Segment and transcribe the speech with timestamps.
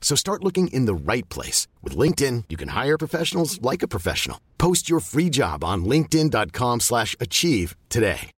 [0.00, 1.68] So start looking in the right place.
[1.82, 4.40] With LinkedIn, you can hire professionals like a professional.
[4.58, 8.32] Post your free job on linkedin.com slash achieve today.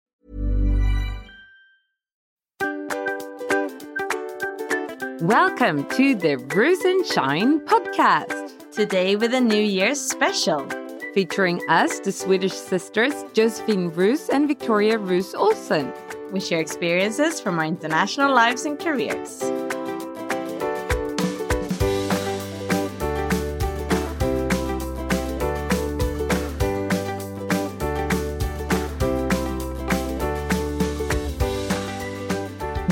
[5.21, 8.49] Welcome to the Roos and Shine podcast.
[8.71, 10.67] Today with a New Year's special.
[11.13, 15.93] Featuring us, the Swedish sisters Josephine Roos and Victoria Roos Olsson.
[16.31, 19.43] We share experiences from our international lives and careers.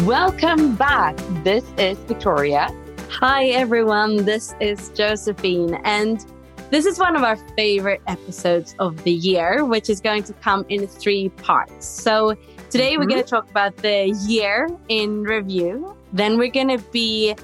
[0.10, 1.16] Welcome back.
[1.44, 2.70] This is Victoria.
[3.12, 4.26] Hi, everyone.
[4.26, 5.76] This is Josephine.
[5.84, 6.26] And
[6.72, 10.66] this is one of our favorite episodes of the year, which is going to come
[10.68, 11.86] in three parts.
[11.86, 12.36] So
[12.72, 13.02] today mm-hmm.
[13.02, 15.96] we're going to talk about the year in review.
[16.12, 17.36] Then we're going to be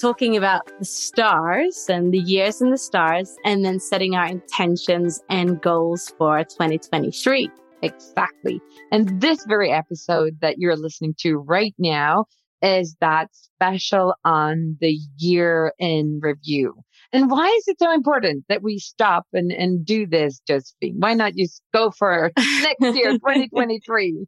[0.00, 5.22] talking about the stars and the years and the stars, and then setting our intentions
[5.30, 7.48] and goals for 2023.
[7.82, 8.60] Exactly.
[8.90, 12.24] And this very episode that you're listening to right now
[12.62, 16.74] is that special on the year in review.
[17.12, 20.96] And why is it so important that we stop and, and do this, Josephine?
[20.98, 24.26] Why not just go for next year, 2023?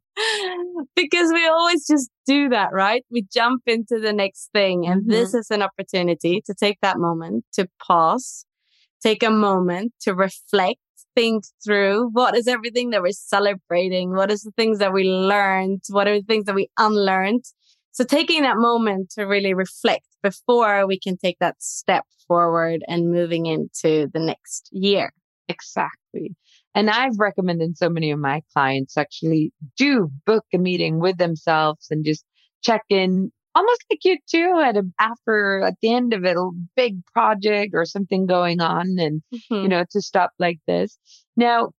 [0.96, 3.04] because we always just do that, right?
[3.10, 4.86] We jump into the next thing.
[4.86, 5.10] And mm-hmm.
[5.10, 8.46] this is an opportunity to take that moment to pause,
[9.02, 10.80] take a moment to reflect
[11.14, 14.14] think through what is everything that we're celebrating?
[14.14, 15.82] What is the things that we learned?
[15.88, 17.44] What are the things that we unlearned?
[17.92, 23.10] So taking that moment to really reflect before we can take that step forward and
[23.10, 25.12] moving into the next year.
[25.48, 26.36] Exactly.
[26.74, 31.88] And I've recommended so many of my clients actually do book a meeting with themselves
[31.90, 32.24] and just
[32.62, 36.34] check in almost like you do at a, after at the end of a
[36.76, 39.54] big project or something going on and, mm-hmm.
[39.54, 40.98] you know, to stop like this.
[41.36, 41.70] Now,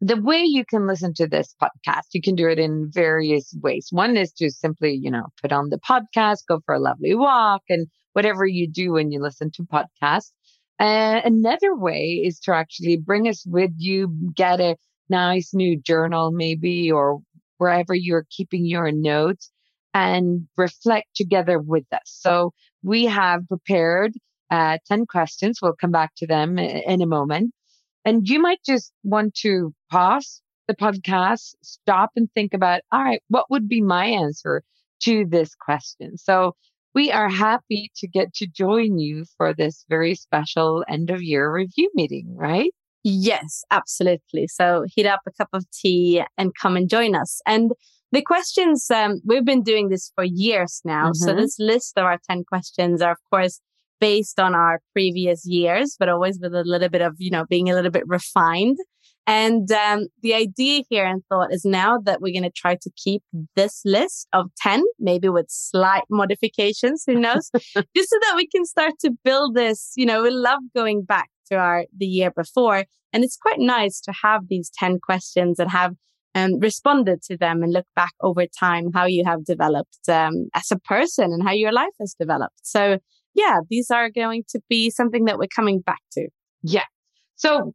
[0.00, 3.88] the way you can listen to this podcast, you can do it in various ways.
[3.90, 7.62] One is to simply, you know, put on the podcast, go for a lovely walk
[7.68, 10.32] and whatever you do when you listen to podcasts.
[10.78, 14.76] Uh, another way is to actually bring us with you, get a
[15.08, 17.20] nice new journal maybe, or
[17.56, 19.50] wherever you're keeping your notes
[19.96, 22.02] and reflect together with us.
[22.04, 22.52] So
[22.82, 24.12] we have prepared
[24.50, 25.60] uh, 10 questions.
[25.62, 27.52] We'll come back to them in a moment.
[28.04, 33.22] And you might just want to pause the podcast, stop and think about, all right,
[33.28, 34.62] what would be my answer
[35.04, 36.18] to this question?
[36.18, 36.54] So
[36.94, 41.50] we are happy to get to join you for this very special end of year
[41.50, 42.72] review meeting, right?
[43.08, 44.48] Yes, absolutely.
[44.48, 47.40] So heat up a cup of tea and come and join us.
[47.46, 47.70] And
[48.10, 51.10] the questions, um, we've been doing this for years now.
[51.10, 51.24] Mm-hmm.
[51.24, 53.60] So this list of our 10 questions are, of course,
[54.00, 57.70] based on our previous years, but always with a little bit of, you know, being
[57.70, 58.78] a little bit refined.
[59.28, 62.90] And um, the idea here and thought is now that we're going to try to
[62.96, 63.22] keep
[63.54, 68.64] this list of 10, maybe with slight modifications, who knows, just so that we can
[68.64, 69.92] start to build this.
[69.96, 72.84] You know, we love going back to our the year before.
[73.12, 75.94] And it's quite nice to have these 10 questions and have
[76.34, 80.70] um, responded to them and look back over time how you have developed um, as
[80.70, 82.60] a person and how your life has developed.
[82.62, 82.98] So,
[83.34, 86.28] yeah, these are going to be something that we're coming back to.
[86.62, 86.84] Yeah.
[87.36, 87.72] So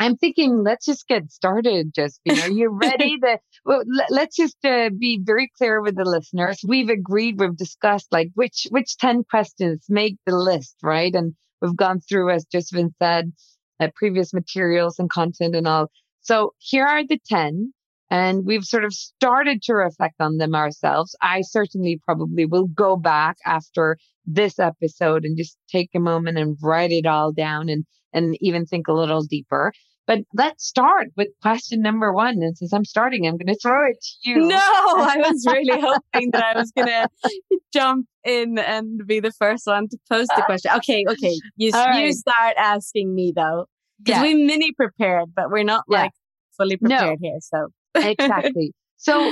[0.00, 1.92] I'm thinking, let's just get started.
[1.94, 3.18] Just, Are you ready?
[3.18, 6.60] to, well, let's just uh, be very clear with the listeners.
[6.66, 11.14] We've agreed, we've discussed like which, which 10 questions make the list, right?
[11.14, 13.32] And we've gone through, as Josephine said,
[13.80, 15.90] uh, previous materials and content and all.
[16.20, 17.72] So here are the 10.
[18.10, 21.14] And we've sort of started to reflect on them ourselves.
[21.20, 26.56] I certainly probably will go back after this episode and just take a moment and
[26.62, 27.84] write it all down and,
[28.14, 29.72] and even think a little deeper.
[30.08, 32.36] But let's start with question number one.
[32.40, 34.38] And since I'm starting, I'm going to throw it to you.
[34.38, 39.32] No, I was really hoping that I was going to jump in and be the
[39.32, 40.72] first one to pose the question.
[40.76, 41.38] Okay, okay.
[41.56, 42.06] You, right.
[42.06, 43.66] you start asking me though.
[44.02, 44.22] Because yeah.
[44.22, 46.02] we mini prepared, but we're not yeah.
[46.04, 46.12] like
[46.56, 47.28] fully prepared no.
[47.28, 47.38] here.
[47.40, 48.72] So exactly.
[48.96, 49.30] So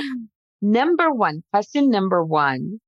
[0.61, 2.79] number one, question number one.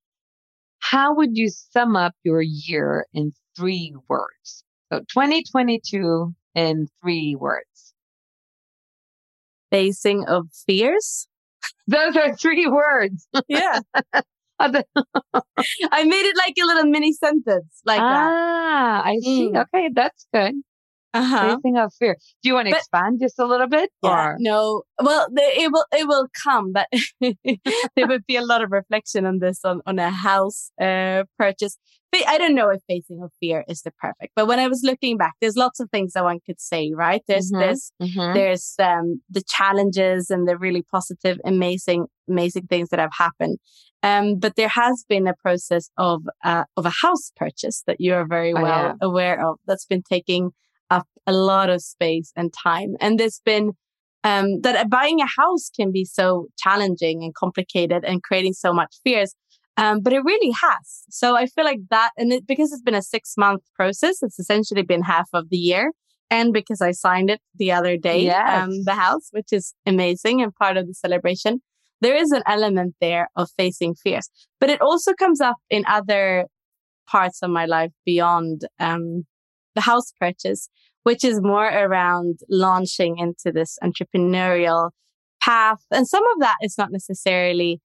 [0.78, 4.64] How would you sum up your year in three words?
[4.94, 7.94] So 2022 in three words.
[9.72, 11.28] Facing of fears.
[11.88, 13.28] Those are three words.
[13.48, 13.80] Yeah.
[14.60, 18.30] I made it like a little mini sentence like ah, that.
[18.30, 19.52] Ah, I see.
[19.52, 19.62] Mm.
[19.62, 20.56] Okay, that's good.
[21.14, 21.56] Uh-huh.
[21.56, 22.18] Facing of fear.
[22.44, 23.90] Do you want to but, expand just a little bit?
[24.04, 24.36] Yeah, or?
[24.40, 24.84] No.
[25.02, 26.88] Well, the, it will it will come, but
[27.96, 31.78] there would be a lot of reflection on this on, on a house uh, purchase.
[32.12, 34.34] But I don't know if facing of fear is the perfect.
[34.36, 37.22] But when I was looking back, there's lots of things that one could say, right?
[37.28, 37.70] There's mm-hmm.
[37.70, 38.34] this, mm-hmm.
[38.34, 43.60] there's um, the challenges and the really positive, amazing, amazing things that have happened.
[44.02, 48.14] Um, but there has been a process of uh, of a house purchase that you
[48.14, 48.94] are very oh, well yeah.
[49.02, 50.52] aware of that's been taking
[51.30, 52.96] a lot of space and time.
[53.00, 53.74] And there's been
[54.24, 58.96] um, that buying a house can be so challenging and complicated and creating so much
[59.04, 59.34] fears.
[59.78, 61.04] Um, but it really has.
[61.10, 64.40] So I feel like that, and it, because it's been a six month process, it's
[64.40, 65.92] essentially been half of the year.
[66.32, 68.62] And because I signed it the other day, yes.
[68.62, 71.62] um, the house, which is amazing and part of the celebration,
[72.02, 74.30] there is an element there of facing fears.
[74.60, 76.46] But it also comes up in other
[77.08, 79.26] parts of my life beyond um,
[79.76, 80.70] the house purchase,
[81.10, 84.92] which is more around launching into this entrepreneurial
[85.42, 85.84] path.
[85.90, 87.82] And some of that is not necessarily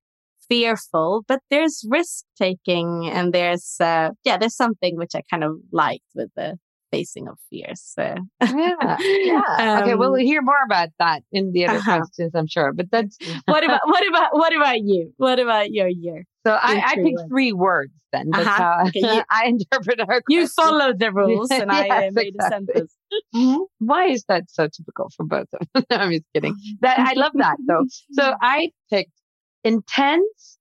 [0.47, 5.53] fearful, but there's risk taking and there's, uh, yeah, there's something which I kind of
[5.73, 6.59] liked with the
[6.93, 7.81] facing of fears.
[7.83, 8.15] So.
[8.43, 8.99] yeah.
[9.01, 9.41] yeah.
[9.59, 9.95] Um, okay.
[9.95, 11.97] We'll hear more about that in the other uh-huh.
[11.97, 12.75] questions, I'm sure.
[12.75, 13.17] But that's
[13.47, 15.15] what about what about what about you?
[15.17, 16.27] What about your year?
[16.47, 18.29] So I, I picked three words then.
[18.31, 18.63] That's uh-huh.
[18.63, 22.35] how okay, you, I interpret our You followed the rules and yes, I uh, made
[22.35, 22.35] exactly.
[22.39, 22.95] a sentence.
[23.35, 23.63] Mm-hmm.
[23.87, 25.85] Why is that so typical for both of us?
[25.91, 26.55] I'm just kidding.
[26.81, 27.87] That I love that though.
[28.13, 29.13] So I picked
[29.65, 30.59] intense,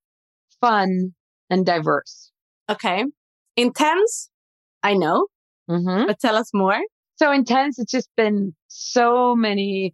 [0.62, 1.14] fun,
[1.50, 2.32] and diverse.
[2.70, 3.06] Okay.
[3.58, 4.30] Intense,
[4.82, 5.28] I know.
[5.70, 6.08] Mm-hmm.
[6.08, 6.80] But tell us more.
[7.18, 7.78] So intense.
[7.78, 9.94] It's just been so many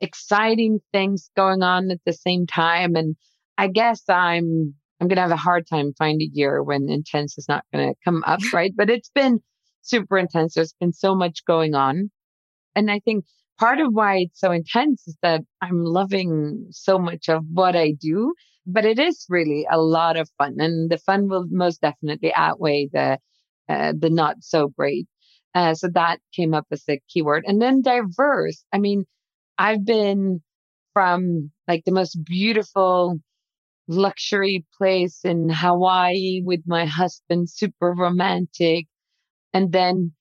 [0.00, 2.96] exciting things going on at the same time.
[2.96, 3.16] And
[3.56, 7.36] I guess I'm, I'm going to have a hard time finding a year when intense
[7.36, 8.38] is not going to come up.
[8.52, 8.72] Right.
[8.74, 9.40] But it's been
[9.80, 10.54] super intense.
[10.54, 12.12] There's been so much going on.
[12.76, 13.24] And I think
[13.58, 17.94] part of why it's so intense is that I'm loving so much of what I
[18.00, 18.32] do,
[18.64, 22.88] but it is really a lot of fun and the fun will most definitely outweigh
[22.92, 23.18] the
[23.68, 25.08] uh, the not so great.
[25.52, 27.42] Uh, so that came up as a keyword.
[27.44, 28.64] And then diverse.
[28.72, 29.04] I mean,
[29.58, 30.42] I've been
[30.92, 33.18] from like the most beautiful
[33.88, 38.86] luxury place in Hawaii with my husband, super romantic,
[39.52, 40.12] and then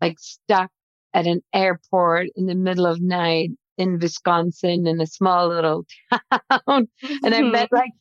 [0.00, 0.70] like stuck
[1.14, 6.88] at an airport in the middle of night in Wisconsin in a small little town.
[7.22, 7.92] and I met like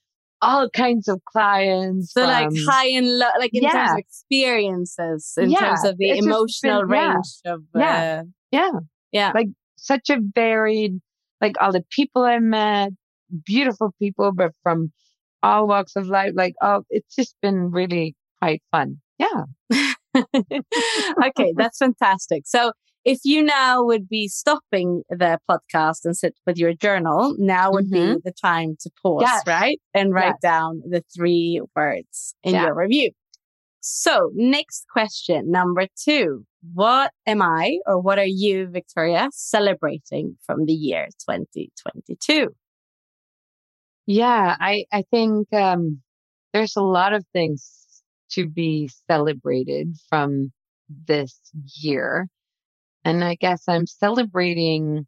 [0.41, 2.13] all kinds of clients.
[2.13, 3.71] So like high and low, like in yeah.
[3.71, 5.59] terms of experiences, in yeah.
[5.59, 7.53] terms of the it's emotional been, range yeah.
[7.53, 8.19] of yeah.
[8.19, 8.71] Uh, yeah,
[9.11, 10.99] yeah, like such a varied,
[11.41, 12.91] like all the people I met,
[13.45, 14.91] beautiful people, but from
[15.43, 16.31] all walks of life.
[16.35, 18.97] Like oh, it's just been really quite fun.
[19.17, 19.43] Yeah.
[20.15, 22.43] okay, that's fantastic.
[22.45, 22.71] So
[23.05, 27.89] if you now would be stopping the podcast and sit with your journal, now would
[27.89, 28.15] mm-hmm.
[28.15, 29.43] be the time to pause, yes.
[29.47, 29.79] right?
[29.93, 30.41] And write yes.
[30.41, 32.65] down the three words in yeah.
[32.65, 33.11] your review.
[33.79, 36.43] So next question, number two.
[36.73, 42.49] What am I or what are you, Victoria, celebrating from the year 2022?
[44.07, 46.01] Yeah, I, I think, um,
[46.53, 50.51] there's a lot of things to be celebrated from
[51.07, 51.39] this
[51.75, 52.27] year.
[53.05, 55.05] And I guess I'm celebrating.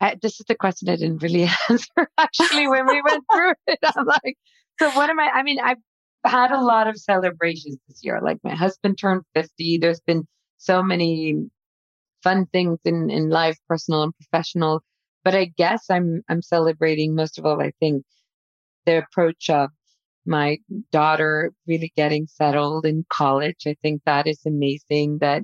[0.00, 3.78] I, this is the question I didn't really answer actually when we went through it.
[3.96, 4.36] I'm like,
[4.80, 5.30] so what am I?
[5.34, 5.78] I mean, I've
[6.24, 8.20] had a lot of celebrations this year.
[8.22, 9.78] Like my husband turned 50.
[9.78, 10.26] There's been
[10.58, 11.48] so many
[12.22, 14.82] fun things in, in life, personal and professional.
[15.28, 18.02] But I guess I'm, I'm celebrating most of all, I think
[18.86, 19.68] the approach of
[20.24, 20.56] my
[20.90, 23.66] daughter really getting settled in college.
[23.66, 25.42] I think that is amazing that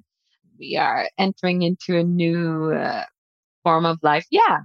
[0.59, 3.05] we are entering into a new uh,
[3.63, 4.25] form of life.
[4.31, 4.61] Yeah,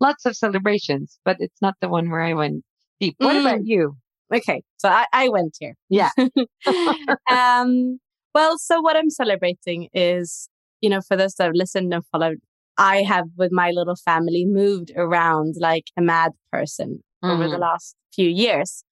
[0.00, 2.64] lots of celebrations, but it's not the one where I went
[2.98, 3.16] deep.
[3.18, 3.40] What mm.
[3.40, 3.98] about you?
[4.34, 5.74] Okay, so I, I went here.
[5.90, 6.12] Yeah.
[7.30, 7.98] um,
[8.34, 10.48] well, so what I'm celebrating is,
[10.80, 12.38] you know, for those that have listened and followed
[12.78, 17.30] I have with my little family moved around like a mad person mm.
[17.30, 17.60] over the mm.
[17.60, 18.84] last few years.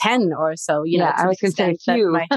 [0.00, 1.12] 10 or so, you yeah, know.
[1.16, 2.12] I was going to say few.
[2.12, 2.26] My...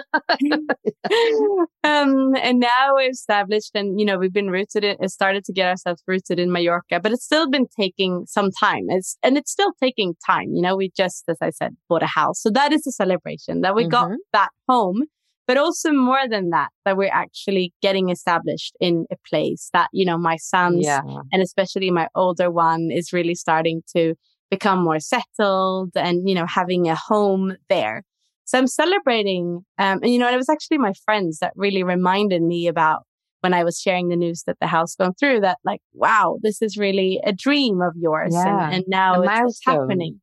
[1.83, 5.53] um, and now we're established and, you know, we've been rooted in, it started to
[5.53, 8.85] get ourselves rooted in Mallorca, but it's still been taking some time.
[8.89, 10.53] It's, and it's still taking time.
[10.53, 12.41] You know, we just, as I said, bought a house.
[12.41, 13.91] So that is a celebration that we mm-hmm.
[13.91, 15.03] got that home,
[15.49, 20.05] but also more than that, that we're actually getting established in a place that, you
[20.05, 21.01] know, my sons yeah.
[21.31, 24.13] and especially my older one is really starting to
[24.51, 28.03] become more settled and, you know, having a home there.
[28.45, 29.65] So I'm celebrating.
[29.79, 33.01] Um, and, you know, it was actually my friends that really reminded me about
[33.41, 36.61] when I was sharing the news that the house gone through that like, wow, this
[36.61, 38.35] is really a dream of yours.
[38.35, 38.65] Yeah.
[38.65, 40.21] And, and now it's, it's happening.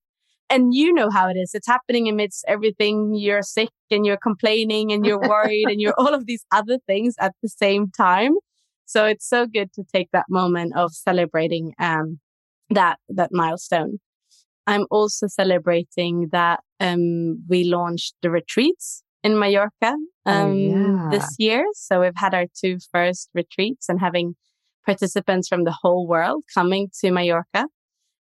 [0.48, 1.54] And you know how it is.
[1.54, 3.14] It's happening amidst everything.
[3.14, 7.14] You're sick and you're complaining and you're worried and you're all of these other things
[7.20, 8.32] at the same time.
[8.84, 12.20] So it's so good to take that moment of celebrating um,
[12.70, 13.98] that that milestone.
[14.68, 19.72] I'm also celebrating that um, we launched the retreats in Mallorca
[20.26, 21.08] oh, um, oh, yeah.
[21.10, 21.66] this year.
[21.74, 24.34] So we've had our two first retreats and having
[24.84, 27.66] participants from the whole world coming to Mallorca.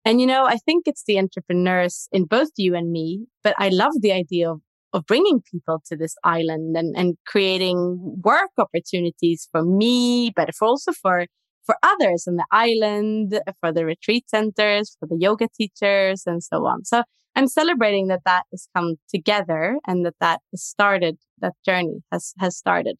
[0.04, 3.68] And, you know, I think it's the entrepreneurs in both you and me, but I
[3.68, 4.60] love the idea of,
[4.92, 10.92] of bringing people to this island and, and creating work opportunities for me, but also
[10.92, 11.26] for
[11.66, 16.66] for others on the island, for the retreat centers, for the yoga teachers, and so
[16.66, 16.84] on.
[16.84, 17.04] So
[17.36, 22.34] I'm celebrating that that has come together and that that has started, that journey has,
[22.38, 22.98] has started.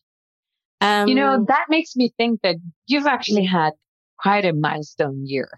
[0.81, 3.73] Um, you know, that makes me think that you've actually had
[4.19, 5.51] quite a milestone year,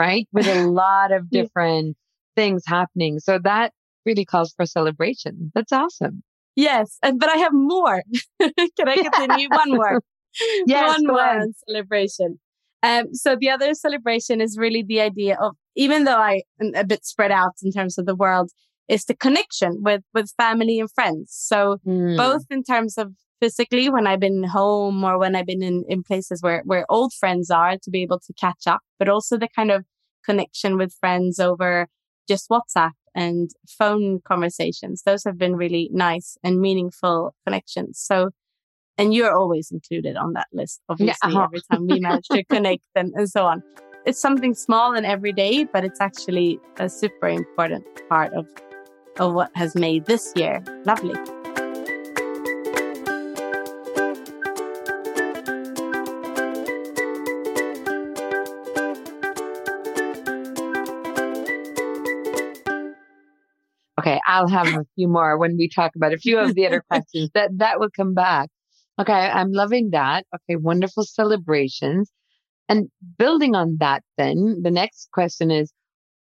[0.00, 0.26] right?
[0.32, 1.96] With a lot of different
[2.34, 3.20] things happening.
[3.20, 3.72] So that
[4.06, 5.52] really calls for celebration.
[5.54, 6.22] That's awesome.
[6.56, 6.98] Yes.
[7.02, 8.02] And, but I have more.
[8.40, 9.48] Can I continue?
[9.50, 10.00] One more.
[10.66, 12.40] yes, one more celebration.
[12.82, 16.84] Um, so the other celebration is really the idea of, even though I am a
[16.84, 18.50] bit spread out in terms of the world,
[18.88, 21.30] is the connection with, with family and friends.
[21.30, 22.16] So mm.
[22.16, 26.02] both in terms of physically when I've been home or when I've been in, in
[26.02, 29.48] places where, where old friends are to be able to catch up, but also the
[29.48, 29.84] kind of
[30.24, 31.88] connection with friends over
[32.28, 35.02] just WhatsApp and phone conversations.
[35.04, 37.98] Those have been really nice and meaningful connections.
[37.98, 38.30] So
[38.98, 42.82] and you're always included on that list, obviously, yeah, every time we manage to connect
[42.94, 43.62] and, and so on.
[44.04, 48.46] It's something small and everyday, but it's actually a super important part of,
[49.18, 51.14] of what has made this year lovely.
[64.30, 67.30] I'll have a few more when we talk about a few of the other questions.
[67.34, 68.48] That that will come back.
[69.00, 70.26] Okay, I'm loving that.
[70.34, 72.10] Okay, wonderful celebrations.
[72.68, 75.72] And building on that, then the next question is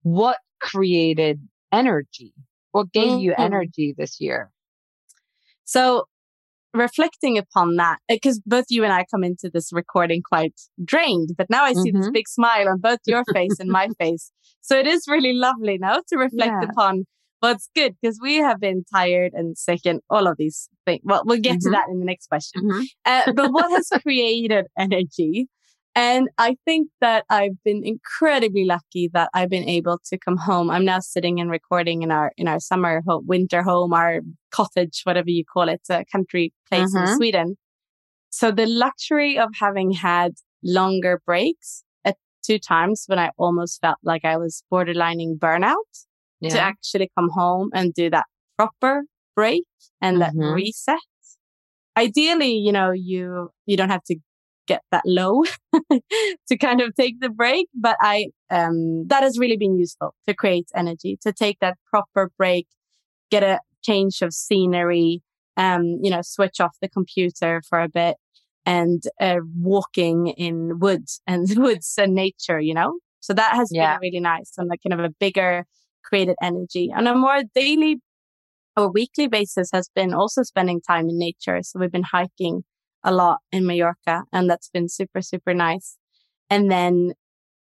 [0.03, 2.33] what created energy?
[2.71, 3.19] What gave mm-hmm.
[3.19, 4.51] you energy this year?
[5.65, 6.05] So,
[6.74, 11.31] reflecting upon that, because eh, both you and I come into this recording quite drained,
[11.38, 12.00] but now I see mm-hmm.
[12.00, 14.31] this big smile on both your face and my face.
[14.62, 16.69] So, it is really lovely now to reflect yeah.
[16.69, 17.05] upon
[17.41, 21.01] but it's good because we have been tired and sick and all of these things.
[21.03, 21.69] Well, we'll get mm-hmm.
[21.69, 22.62] to that in the next question.
[22.63, 22.83] Mm-hmm.
[23.05, 25.48] Uh, but what has created energy?
[25.93, 30.69] And I think that I've been incredibly lucky that I've been able to come home.
[30.69, 34.21] I'm now sitting and recording in our in our summer home, winter home, our
[34.51, 37.15] cottage, whatever you call it, a country place in mm-hmm.
[37.15, 37.57] Sweden.
[38.29, 43.98] So the luxury of having had longer breaks at two times when I almost felt
[44.01, 46.05] like I was borderlining burnout
[46.41, 46.50] yeah.
[46.50, 48.25] to actually come home and do that
[48.57, 49.03] proper
[49.36, 49.65] break
[50.01, 50.39] and mm-hmm.
[50.39, 51.00] that reset.
[51.98, 54.15] Ideally, you know, you, you don't have to
[54.67, 55.43] get that low
[56.48, 57.67] to kind of take the break.
[57.74, 62.31] But I, um, that has really been useful to create energy, to take that proper
[62.38, 62.67] break,
[63.29, 65.21] get a change of scenery,
[65.57, 68.17] um, you know, switch off the computer for a bit
[68.65, 73.00] and uh, walking in woods and woods and nature, you know?
[73.19, 73.93] So that has yeah.
[73.93, 75.65] been really nice and like kind of a bigger
[76.03, 76.91] created energy.
[76.96, 78.01] On a more daily
[78.77, 81.60] or weekly basis has been also spending time in nature.
[81.63, 82.63] So we've been hiking
[83.03, 85.98] a lot in Mallorca and that's been super, super nice.
[86.50, 87.13] And then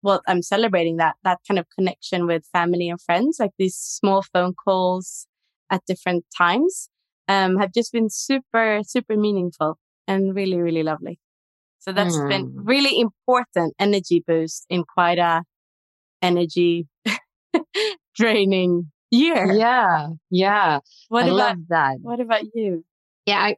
[0.03, 4.21] well, I'm celebrating that, that kind of connection with family and friends, like these small
[4.21, 5.27] phone calls
[5.71, 6.89] at different times,
[7.29, 11.19] um, have just been super, super meaningful and really, really lovely.
[11.79, 12.29] So that's mm.
[12.29, 15.43] been really important energy boost in quite a
[16.21, 16.87] energy
[18.15, 19.51] draining year.
[19.53, 20.07] Yeah.
[20.29, 20.79] Yeah.
[21.09, 21.97] What I about that?
[22.01, 22.83] What about you?
[23.25, 23.39] Yeah.
[23.39, 23.55] I,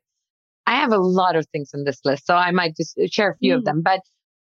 [0.65, 3.37] I have a lot of things on this list, so I might just share a
[3.37, 3.57] few mm.
[3.57, 3.81] of them.
[3.83, 4.01] But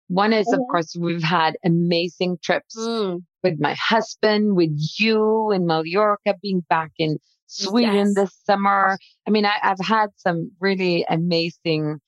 [0.08, 3.22] One is, of course, we've had amazing trips mm.
[3.44, 8.16] with my husband, with you in Mallorca, being back in Sweden yes.
[8.16, 8.98] this summer.
[9.28, 12.00] I mean, I, I've had some really amazing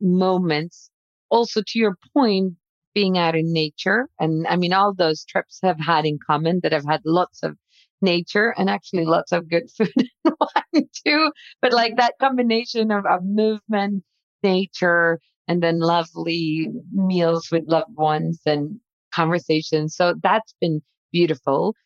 [0.00, 0.90] moments.
[1.30, 2.54] Also, to your point,
[2.98, 4.08] being out in nature.
[4.18, 7.56] And I mean, all those trips have had in common that I've had lots of
[8.02, 11.30] nature and actually lots of good food in one too.
[11.62, 14.02] But like that combination of, of movement,
[14.42, 18.80] nature, and then lovely meals with loved ones and
[19.14, 19.94] conversations.
[19.94, 21.76] So that's been beautiful.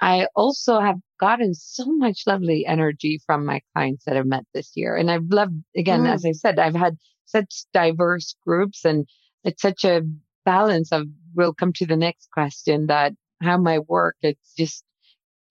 [0.00, 4.72] I also have gotten so much lovely energy from my clients that I've met this
[4.76, 4.96] year.
[4.96, 6.14] And I've loved, again, mm.
[6.14, 9.06] as I said, I've had such diverse groups and
[9.44, 10.00] it's such a
[10.44, 14.84] balance of, we'll come to the next question that how my work, it's just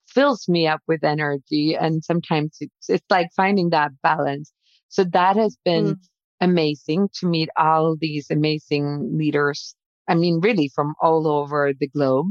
[0.08, 1.76] fills me up with energy.
[1.76, 4.52] And sometimes it's, it's like finding that balance.
[4.90, 6.00] So that has been mm.
[6.40, 9.76] amazing to meet all these amazing leaders.
[10.08, 12.28] I mean, really from all over the globe.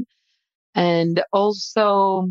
[0.75, 2.29] And also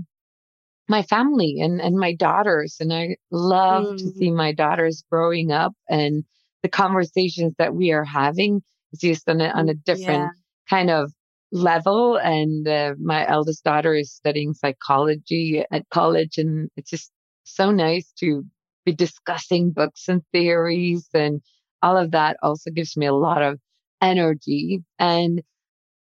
[0.89, 2.77] my family and, and my daughters.
[2.81, 3.99] And I love mm.
[3.99, 6.25] to see my daughters growing up and
[6.63, 8.63] the conversations that we are having
[8.93, 10.29] is just on a, on a different yeah.
[10.69, 11.13] kind of
[11.51, 12.17] level.
[12.17, 16.39] And uh, my eldest daughter is studying psychology at college.
[16.39, 17.11] And it's just
[17.45, 18.45] so nice to
[18.85, 21.41] be discussing books and theories and
[21.83, 23.59] all of that also gives me a lot of
[24.01, 24.83] energy.
[24.99, 25.43] And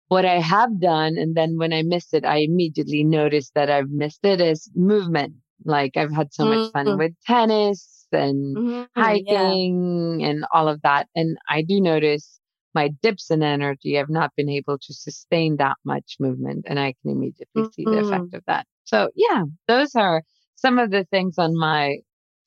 [0.10, 3.90] what I have done, and then when I miss it, I immediately notice that I've
[3.90, 5.34] missed it is movement.
[5.66, 6.98] Like I've had so much fun mm-hmm.
[6.98, 9.02] with tennis and mm-hmm.
[9.02, 10.28] hiking yeah.
[10.28, 11.08] and all of that.
[11.16, 12.40] And I do notice
[12.74, 14.00] my dips in energy.
[14.00, 18.00] I've not been able to sustain that much movement and I can immediately see the
[18.00, 18.36] effect mm-hmm.
[18.36, 18.66] of that.
[18.84, 20.24] So yeah, those are
[20.56, 21.98] some of the things on my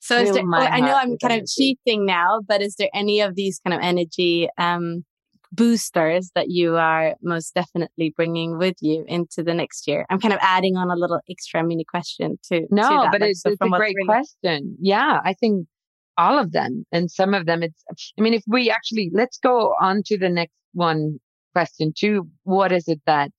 [0.00, 1.40] so is there, I know I'm kind energy.
[1.40, 5.04] of cheating now, but is there any of these kind of energy um,
[5.50, 10.06] boosters that you are most definitely bringing with you into the next year?
[10.09, 13.30] I'm kind of adding on a little extra mini question to no, to but like,
[13.30, 14.76] it's, so it's a great really- question.
[14.80, 15.66] Yeah, I think
[16.18, 17.62] all of them, and some of them.
[17.62, 17.85] It's.
[18.18, 21.18] I mean, if we actually let's go on to the next one
[21.52, 22.29] question too.
[22.44, 23.31] What is it that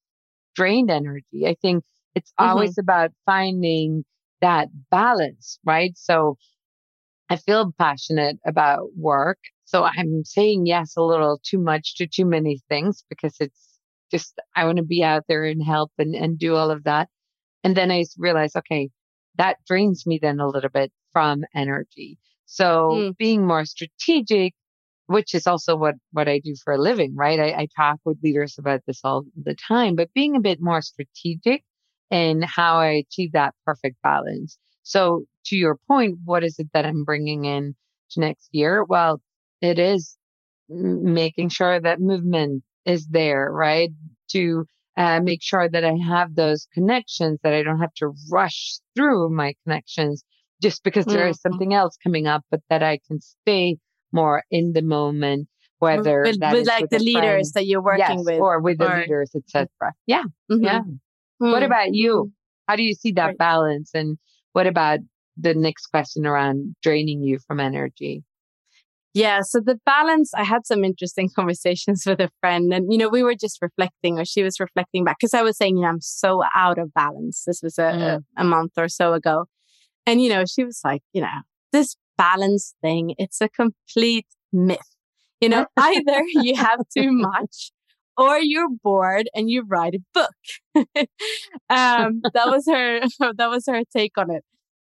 [0.55, 1.45] drained energy?
[1.45, 1.83] I think
[2.15, 2.49] it's mm-hmm.
[2.49, 4.03] always about finding
[4.41, 5.91] that balance, right?
[5.95, 6.37] So
[7.29, 9.37] I feel passionate about work.
[9.65, 14.39] So I'm saying yes a little too much to too many things because it's just,
[14.55, 17.09] I want to be out there and help and, and do all of that.
[17.63, 18.89] And then I realize, okay,
[19.37, 22.17] that drains me then a little bit from energy.
[22.47, 23.17] So mm.
[23.17, 24.53] being more strategic,
[25.05, 27.39] which is also what, what I do for a living, right?
[27.39, 30.81] I, I talk with leaders about this all the time, but being a bit more
[30.81, 31.63] strategic
[32.09, 34.57] in how I achieve that perfect balance.
[34.83, 37.75] So to your point, what is it that I'm bringing in
[38.11, 38.83] to next year?
[38.83, 39.21] Well,
[39.61, 40.17] it is
[40.69, 43.89] making sure that movement is there, right?
[44.31, 48.79] To uh, make sure that I have those connections, that I don't have to rush
[48.95, 50.23] through my connections
[50.61, 51.15] just because mm-hmm.
[51.15, 51.51] there is mm-hmm.
[51.51, 53.77] something else coming up, but that I can stay
[54.11, 55.47] more in the moment,
[55.79, 58.81] whether with, with like with the leaders friend, that you're working yes, with, or with
[58.81, 58.87] or...
[58.87, 59.67] the leaders, etc.
[60.05, 60.63] Yeah, mm-hmm.
[60.63, 60.79] yeah.
[60.79, 61.51] Mm-hmm.
[61.51, 62.13] What about you?
[62.13, 62.29] Mm-hmm.
[62.67, 63.37] How do you see that right.
[63.37, 63.91] balance?
[63.93, 64.17] And
[64.53, 64.99] what about
[65.37, 68.23] the next question around draining you from energy?
[69.13, 73.09] Yeah, so the balance, I had some interesting conversations with a friend, and you know,
[73.09, 75.89] we were just reflecting, or she was reflecting back because I was saying, you know,
[75.89, 77.43] I'm so out of balance.
[77.45, 78.01] This was a, mm.
[78.01, 79.45] a, a month or so ago.
[80.07, 81.27] And, you know, she was like, you know,
[81.73, 84.79] this balance thing, it's a complete myth.
[85.41, 87.71] You know, either you have too much
[88.17, 90.33] or you're bored and you write a book.
[91.69, 93.01] um, that was her,
[93.37, 94.43] that was her take on it.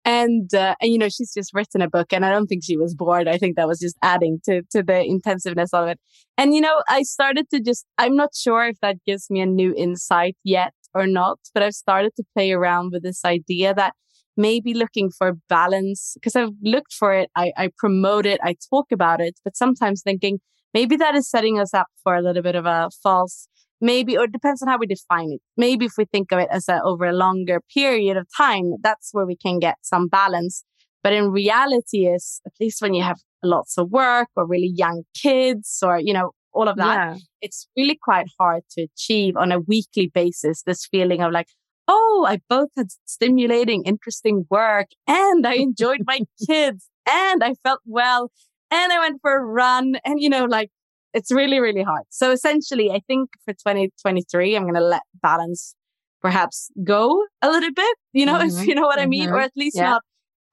[0.06, 2.78] And, uh, and, you know, she's just written a book and I don't think she
[2.78, 3.28] was bored.
[3.28, 6.00] I think that was just adding to, to the intensiveness of it.
[6.38, 9.46] And, you know, I started to just, I'm not sure if that gives me a
[9.46, 13.94] new insight yet or not, but I've started to play around with this idea that
[14.40, 17.30] maybe looking for balance because I've looked for it.
[17.36, 18.40] I, I promote it.
[18.42, 20.40] I talk about it, but sometimes thinking,
[20.74, 23.48] maybe that is setting us up for a little bit of a false
[23.82, 26.50] maybe or it depends on how we define it maybe if we think of it
[26.52, 30.64] as a over a longer period of time that's where we can get some balance
[31.02, 35.04] but in reality is at least when you have lots of work or really young
[35.16, 37.18] kids or you know all of that yeah.
[37.42, 41.48] it's really quite hard to achieve on a weekly basis this feeling of like
[41.90, 47.82] oh i both had stimulating interesting work and i enjoyed my kids and i felt
[47.86, 48.32] well
[48.72, 50.70] and I went for a run and, you know, like
[51.14, 52.04] it's really, really hard.
[52.10, 55.76] So essentially, I think for 2023, I'm going to let balance
[56.22, 58.62] perhaps go a little bit, you know, mm-hmm.
[58.62, 59.04] if you know what mm-hmm.
[59.04, 59.46] I mean, or mm-hmm.
[59.46, 59.90] at least yeah.
[59.90, 60.02] not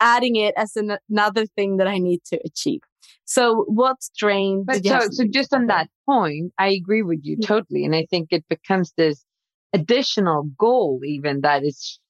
[0.01, 2.81] adding it as an, another thing that I need to achieve.
[3.25, 4.67] So what's drained?
[4.67, 7.85] But so, so just on that point, I agree with you totally.
[7.85, 9.25] And I think it becomes this
[9.77, 12.01] additional goal even that is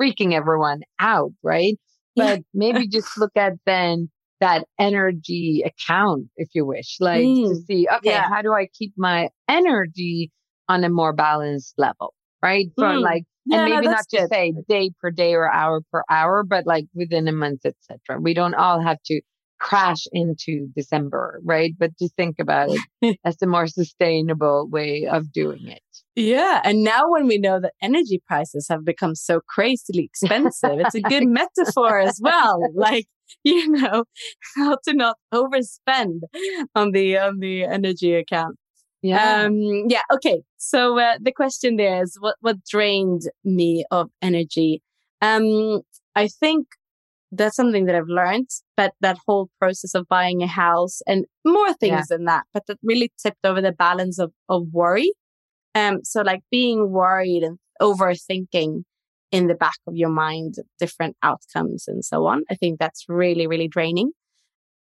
[0.00, 1.78] freaking everyone out, right?
[2.14, 2.44] But yeah.
[2.54, 4.10] maybe just look at then
[4.40, 7.48] that energy account, if you wish, like mm.
[7.48, 8.28] to see, okay, yeah.
[8.28, 10.30] how do I keep my energy
[10.68, 12.66] on a more balanced level, right?
[12.76, 13.00] For mm.
[13.00, 16.42] like, yeah, and maybe no, not just say day per day or hour per hour,
[16.42, 18.20] but like within a month, etc.
[18.20, 19.20] We don't all have to
[19.58, 21.72] crash into December, right?
[21.78, 25.80] But to think about it as a more sustainable way of doing it.
[26.16, 26.62] Yeah.
[26.64, 31.02] And now when we know that energy prices have become so crazily expensive, it's a
[31.02, 32.58] good metaphor as well.
[32.74, 33.06] Like,
[33.44, 34.04] you know,
[34.56, 36.20] how to not overspend
[36.74, 38.56] on the on the energy account.
[39.02, 39.42] Yeah.
[39.42, 40.02] Um, yeah.
[40.12, 40.42] Okay.
[40.56, 44.82] So uh, the question there is what what drained me of energy?
[45.20, 45.82] Um,
[46.14, 46.66] I think
[47.30, 51.74] that's something that I've learned, but that whole process of buying a house and more
[51.74, 52.16] things yeah.
[52.16, 55.12] than that, but that really tipped over the balance of, of worry.
[55.76, 58.84] Um, so like being worried and overthinking
[59.30, 62.44] in the back of your mind, different outcomes and so on.
[62.50, 64.12] I think that's really, really draining.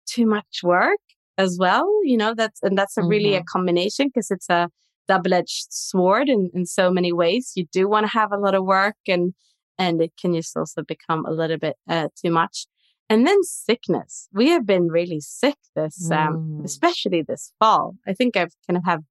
[0.06, 1.00] Too much work
[1.40, 3.10] as well, you know, that's, and that's a mm-hmm.
[3.10, 3.46] really a mm-hmm.
[3.52, 4.70] combination because it's a
[5.08, 7.54] double edged sword in, in so many ways.
[7.56, 9.34] You do want to have a lot of work and,
[9.80, 12.68] and it can just also become a little bit uh, too much.
[13.10, 14.30] And then sickness.
[14.32, 16.66] We have been really sick this, um, mm.
[16.66, 17.96] especially this fall.
[18.08, 19.02] I think I've kind of have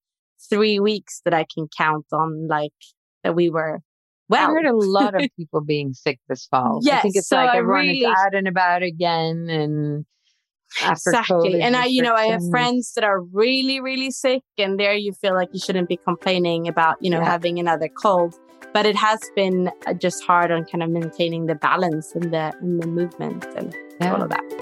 [0.48, 2.72] three weeks that I can count on, like
[3.24, 3.80] that we were.
[4.28, 6.80] Well, I heard a lot of people being sick this fall.
[6.82, 10.06] Yes, I think it's so like everyone really, is out and about again, and
[10.82, 11.60] exactly.
[11.60, 15.12] and I, you know, I have friends that are really, really sick, and there you
[15.12, 17.26] feel like you shouldn't be complaining about, you know, yeah.
[17.26, 18.34] having another cold
[18.72, 22.52] but it has been uh, just hard on kind of maintaining the balance and the
[22.62, 24.14] in the movement and yeah.
[24.14, 24.61] all of that.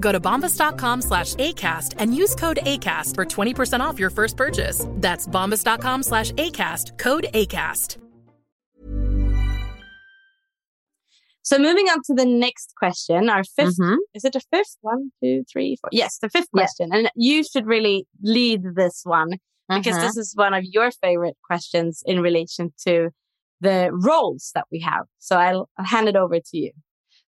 [0.00, 4.86] Go to bombas.com slash ACAST and use code ACAST for 20% off your first purchase.
[4.94, 7.98] That's bombas.com slash ACAST, code ACAST.
[11.48, 13.94] So moving on to the next question, our 5th mm-hmm.
[14.12, 14.76] is it a fifth?
[14.82, 15.88] One, two, three, four.
[15.92, 16.90] Yes, the fifth question.
[16.92, 20.08] And you should really lead this one because uh-huh.
[20.08, 23.08] this is one of your favorite questions in relation to
[23.62, 25.06] the roles that we have.
[25.20, 26.72] So I'll, I'll hand it over to you.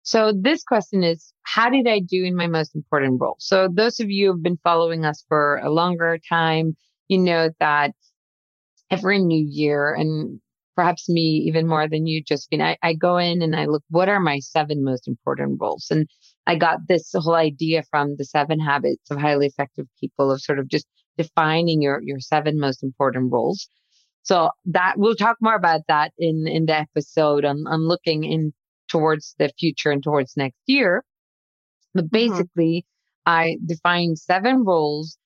[0.02, 3.36] So this question is, how did I do in my most important role?
[3.38, 6.76] So those of you who've been following us for a longer time,
[7.08, 7.92] you know that
[8.90, 10.40] every new year and
[10.74, 14.08] perhaps me even more than you, Josephine, I, I go in and I look, what
[14.08, 15.88] are my seven most important roles?
[15.90, 16.08] And
[16.46, 20.58] I got this whole idea from the seven habits of highly effective people of sort
[20.58, 20.86] of just
[21.18, 23.68] defining your, your seven most important roles.
[24.22, 28.52] So that we'll talk more about that in, in the episode on, on looking in
[28.90, 31.04] towards the future and towards next year.
[31.94, 32.28] But mm-hmm.
[32.28, 32.84] basically,
[33.26, 33.30] mm-hmm.
[33.30, 35.16] I define seven roles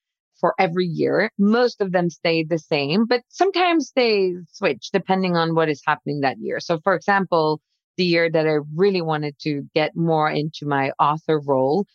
[0.41, 1.31] for every year.
[1.39, 6.21] Most of them stay the same, but sometimes they switch depending on what is happening
[6.21, 6.61] that year.
[6.61, 7.61] So, for example,
[7.97, 11.87] the year that I really wanted to get more into my author role,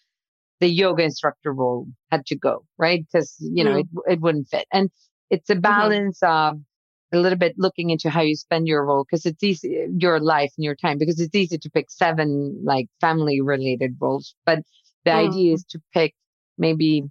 [0.59, 3.05] the yoga instructor role had to go, right?
[3.05, 3.79] Because, you know, mm.
[3.81, 4.65] it, it wouldn't fit.
[4.71, 4.89] And
[5.29, 5.61] it's a mm-hmm.
[5.61, 6.57] balance mm-hmm.
[6.57, 6.61] of
[7.11, 10.51] a little bit looking into how you spend your role because it's easy, your life
[10.57, 14.35] and your time, because it's easy to pick seven like family related roles.
[14.45, 14.59] But
[15.05, 15.29] the mm.
[15.29, 16.13] idea is to pick
[16.57, 17.03] maybe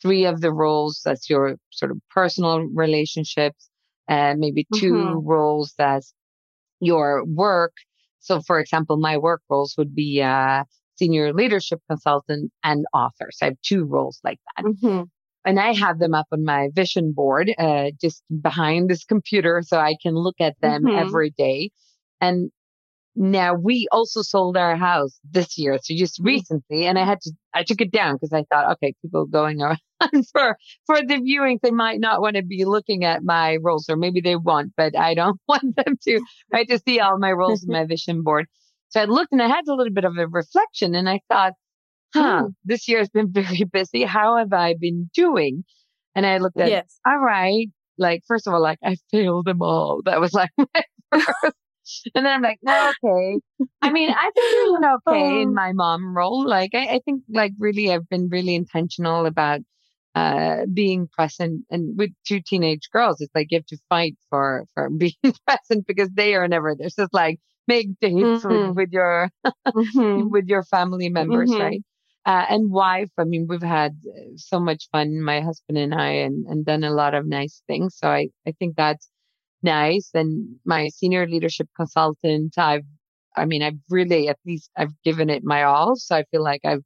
[0.00, 3.68] three of the roles that's your sort of personal relationships,
[4.08, 5.26] and maybe 2 mm-hmm.
[5.26, 6.14] roles that's
[6.80, 7.72] your work.
[8.20, 10.64] So, for example, my work roles would be uh,
[10.96, 13.28] senior leadership consultant and author.
[13.32, 14.64] So I have two roles like that.
[14.64, 15.02] Mm-hmm
[15.46, 19.78] and I have them up on my vision board, uh, just behind this computer so
[19.78, 20.98] I can look at them mm-hmm.
[20.98, 21.70] every day.
[22.20, 22.50] And
[23.14, 25.78] now we also sold our house this year.
[25.80, 26.26] So just mm-hmm.
[26.26, 29.62] recently, and I had to, I took it down because I thought, okay, people going
[29.62, 29.78] around
[30.32, 33.96] for, for the viewings, they might not want to be looking at my roles or
[33.96, 36.20] maybe they want, but I don't want them to,
[36.52, 38.46] right, to see all my roles in my vision board.
[38.88, 41.52] So I looked and I had a little bit of a reflection and I thought,
[42.14, 42.54] huh, mm.
[42.64, 44.04] this year has been very busy.
[44.04, 45.64] How have I been doing?
[46.14, 46.98] And I looked at, yes.
[47.06, 50.00] all right, like, first of all, like, I failed them all.
[50.04, 50.66] That was like my
[51.12, 51.56] first.
[52.14, 53.38] and then I'm like, no, okay.
[53.82, 55.52] I mean, I've been doing okay in oh.
[55.52, 56.46] my mom role.
[56.46, 59.60] Like, I, I think, like, really, I've been really intentional about
[60.14, 64.64] uh, being present and with two teenage girls, it's like you have to fight for,
[64.72, 65.12] for being
[65.46, 67.38] present because they are never, there's just like
[67.68, 68.68] make dates mm-hmm.
[68.68, 70.30] with, with, your, mm-hmm.
[70.30, 71.60] with your family members, mm-hmm.
[71.60, 71.82] right?
[72.26, 73.10] Uh, and wife.
[73.16, 76.82] I mean, we've had uh, so much fun, my husband and I, and, and done
[76.82, 77.96] a lot of nice things.
[77.96, 79.08] So I, I think that's
[79.62, 80.10] nice.
[80.12, 82.84] And my senior leadership consultant, I've,
[83.36, 85.94] I mean, I've really, at least I've given it my all.
[85.94, 86.82] So I feel like I've,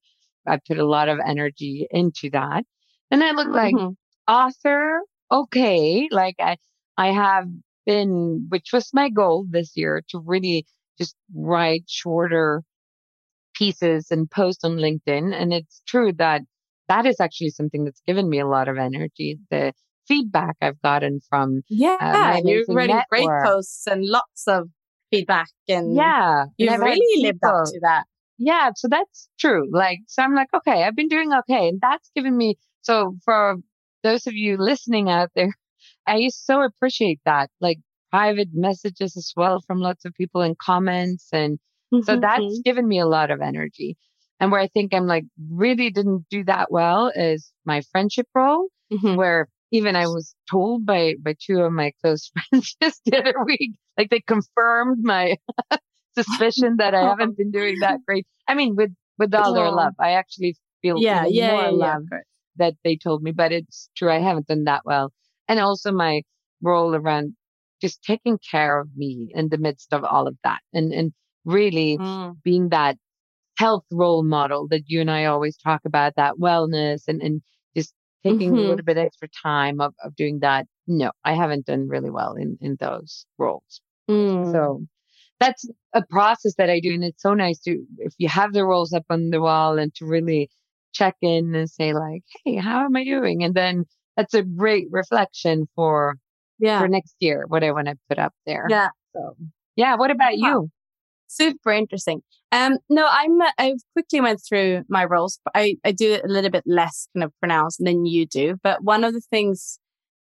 [0.46, 2.64] I've put a lot of energy into that.
[3.11, 3.92] And I look like mm-hmm.
[4.29, 5.00] author.
[5.33, 6.09] Okay.
[6.11, 6.59] Like I,
[6.98, 7.46] I have
[7.87, 10.66] been, which was my goal this year to really
[10.98, 12.62] just write shorter
[13.60, 15.34] pieces and post on LinkedIn.
[15.34, 16.40] And it's true that
[16.88, 19.38] that is actually something that's given me a lot of energy.
[19.50, 19.74] The
[20.08, 23.08] feedback I've gotten from uh, yeah, uh, you're writing network.
[23.10, 24.68] great posts and lots of
[25.10, 28.04] feedback, and yeah, you've really lived up to that.
[28.38, 29.68] Yeah, so that's true.
[29.70, 32.56] Like, so I'm like, okay, I've been doing okay, and that's given me.
[32.80, 33.56] So for
[34.02, 35.54] those of you listening out there,
[36.06, 37.50] I so appreciate that.
[37.60, 37.78] Like
[38.10, 41.60] private messages as well from lots of people in comments and
[41.92, 42.03] Mm-hmm.
[42.05, 43.96] So that's given me a lot of energy.
[44.38, 48.68] And where I think I'm like really didn't do that well is my friendship role,
[48.92, 49.16] mm-hmm.
[49.16, 53.35] where even I was told by by two of my close friends just the other
[53.44, 55.37] week, like they confirmed my
[56.18, 58.26] suspicion that I haven't been doing that great.
[58.48, 62.03] I mean, with with all their love, I actually feel yeah, yeah, more yeah, love
[62.11, 62.18] yeah.
[62.57, 65.12] that they told me, but it's true I haven't done that well.
[65.46, 66.22] And also my
[66.62, 67.35] role around
[67.83, 71.12] just taking care of me in the midst of all of that, and and
[71.44, 72.37] really mm.
[72.42, 72.96] being that
[73.61, 77.42] health role model that you and I always talk about, that wellness and, and
[77.76, 77.92] just
[78.24, 78.59] taking mm-hmm.
[78.59, 80.66] a little bit extra time of, of doing that.
[80.87, 83.83] No, I haven't done really well in, in those roles.
[84.09, 84.50] Mm.
[84.50, 84.83] So
[85.38, 86.94] that's a process that I do.
[86.94, 89.94] And it's so nice to, if you have the roles up on the wall and
[89.96, 90.50] to really
[90.92, 93.44] check in and say like, Hey, how am I doing?
[93.44, 93.85] And then
[94.16, 96.16] that's a great reflection for,
[96.59, 96.81] yeah.
[96.81, 98.66] for next year, what I want to put up there.
[98.68, 98.88] Yeah.
[99.14, 99.37] So
[99.76, 99.96] yeah.
[99.96, 100.70] What about you?
[101.30, 102.22] Super interesting.
[102.52, 106.50] Um, no, I'm, I quickly went through my roles, I, I do it a little
[106.50, 108.56] bit less kind of pronounced than you do.
[108.62, 109.78] But one of the things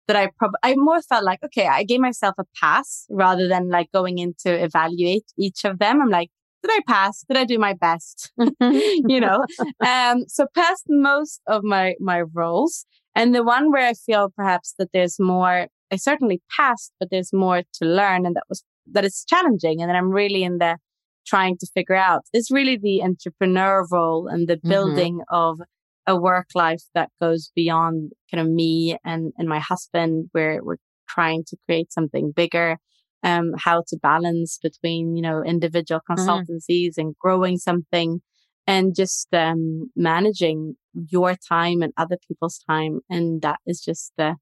[0.08, 3.70] that I probably, I more felt like, okay, I gave myself a pass rather than
[3.70, 6.02] like going in to evaluate each of them.
[6.02, 6.30] I'm like,
[6.62, 7.24] did I pass?
[7.28, 8.32] Did I do my best?
[8.62, 9.44] you know,
[9.86, 12.86] um, so passed most of my, my roles.
[13.16, 17.34] And the one where I feel perhaps that there's more, I certainly passed, but there's
[17.34, 18.26] more to learn.
[18.26, 19.82] And that was, that is challenging.
[19.82, 20.78] And then I'm really in the
[21.26, 24.70] trying to figure out is really the entrepreneur role and the mm-hmm.
[24.70, 25.36] building mm-hmm.
[25.36, 25.60] of
[26.08, 30.78] a work life that goes beyond kind of me and, and my husband, where we're
[31.08, 32.78] trying to create something bigger.
[33.24, 36.20] Um, how to balance between, you know, individual mm-hmm.
[36.20, 37.02] consultancies mm-hmm.
[37.02, 38.22] and growing something
[38.66, 43.02] and just, um, managing your time and other people's time.
[43.12, 44.34] And that is just, uh,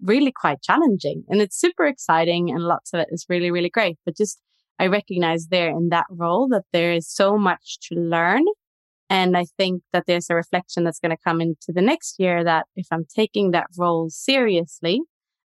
[0.00, 3.98] really quite challenging and it's super exciting and lots of it is really, really great.
[4.04, 4.40] But just
[4.82, 8.42] I recognize there in that role that there is so much to learn.
[9.08, 12.42] And I think that there's a reflection that's going to come into the next year
[12.42, 15.00] that if I'm taking that role seriously,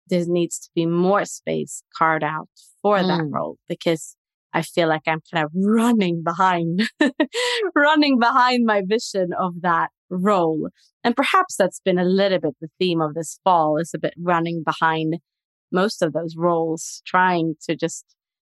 [0.07, 2.49] there needs to be more space carved out
[2.81, 3.07] for mm.
[3.07, 4.15] that role because
[4.51, 6.89] I feel like I'm kind of running behind,
[7.75, 10.69] running behind my vision of that role.
[11.03, 14.15] And perhaps that's been a little bit the theme of this fall is a bit
[14.17, 15.17] running behind
[15.71, 18.05] most of those roles, trying to just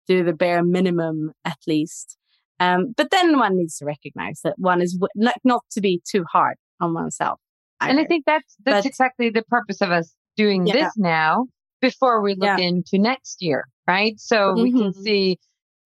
[0.08, 2.18] do the bare minimum at least.
[2.60, 6.02] Um, but then one needs to recognize that one is w- like not to be
[6.08, 7.40] too hard on oneself.
[7.80, 7.92] Either.
[7.92, 10.74] And I think that's that's but, exactly the purpose of us doing yeah.
[10.74, 11.48] this now
[11.82, 12.66] before we look yeah.
[12.66, 14.20] into next year, right?
[14.20, 14.62] So mm-hmm.
[14.62, 15.02] we can mm-hmm.
[15.02, 15.40] see,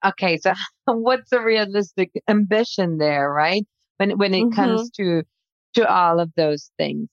[0.04, 0.52] okay, so
[0.86, 3.66] what's a realistic ambition there, right?
[3.96, 4.54] When when it mm-hmm.
[4.54, 5.22] comes to
[5.74, 7.08] to all of those things.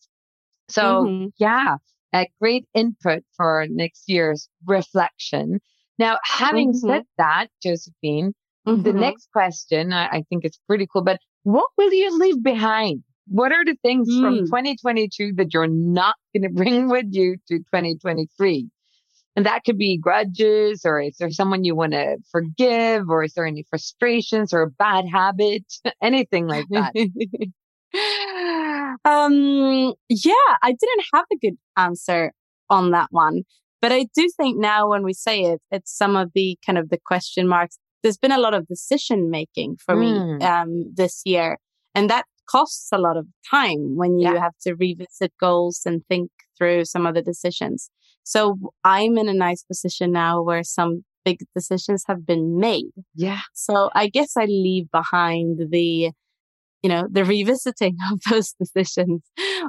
[0.69, 1.27] So mm-hmm.
[1.37, 1.77] yeah,
[2.13, 5.59] a great input for next year's reflection.
[5.99, 6.88] Now, having mm-hmm.
[6.88, 8.34] said that, Josephine,
[8.65, 8.99] the mm-hmm.
[8.99, 13.03] next question I, I think it's pretty cool, but what will you leave behind?
[13.27, 14.21] What are the things mm.
[14.21, 18.69] from 2022 that you're not going to bring with you to 2023?
[19.36, 23.34] And that could be grudges, or is there someone you want to forgive, or is
[23.34, 25.63] there any frustrations or a bad habit,
[26.01, 26.93] anything like that?
[29.06, 32.32] um, yeah, I didn't have a good answer
[32.69, 33.41] on that one,
[33.83, 36.87] but I do think now when we say it, it's some of the kind of
[36.87, 37.77] the question marks.
[38.01, 40.39] There's been a lot of decision making for mm.
[40.39, 41.57] me um, this year,
[41.93, 44.39] and that costs a lot of time when you yeah.
[44.39, 47.89] have to revisit goals and think through some of the decisions.
[48.23, 52.93] So I'm in a nice position now where some big decisions have been made.
[53.15, 53.41] Yeah.
[53.53, 56.11] So I guess I leave behind the,
[56.83, 59.23] you know, the revisiting of those decisions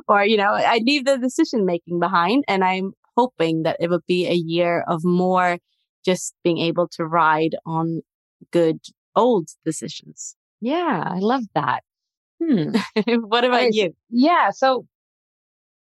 [0.07, 4.07] or, you know, I leave the decision making behind and I'm hoping that it would
[4.07, 5.59] be a year of more
[6.05, 8.03] just being able to ride on
[8.51, 8.81] good
[9.17, 10.37] old decisions.
[10.61, 11.83] Yeah, I love that.
[12.43, 12.75] Hmm.
[13.23, 13.95] what about you?
[14.11, 14.51] Yeah.
[14.51, 14.87] So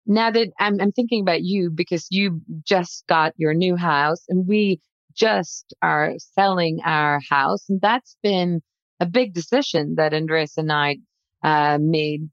[0.07, 4.47] now that I'm, I'm thinking about you because you just got your new house and
[4.47, 4.81] we
[5.15, 7.65] just are selling our house.
[7.69, 8.63] And that's been
[8.99, 10.99] a big decision that Andres and I
[11.43, 12.29] uh, made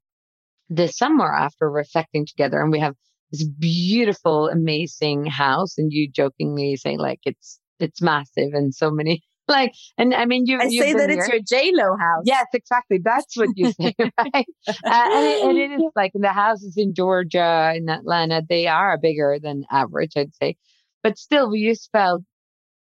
[0.69, 2.61] this summer after reflecting together.
[2.61, 2.95] And we have
[3.31, 5.77] this beautiful, amazing house.
[5.77, 10.45] And you jokingly say like it's, it's massive and so many like, and I mean,
[10.45, 10.59] you.
[10.59, 11.19] I say that here.
[11.19, 12.23] it's your J Lo house.
[12.25, 12.99] Yes, exactly.
[13.01, 14.11] That's what you say, right?
[14.25, 14.41] uh,
[14.83, 18.41] and, it, and, it is like the houses in Georgia in Atlanta.
[18.47, 20.57] They are bigger than average, I'd say,
[21.01, 22.23] but still, we just felt